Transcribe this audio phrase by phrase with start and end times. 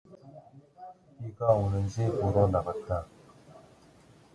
[1.19, 3.05] 비가 오는지 보러 나갔다.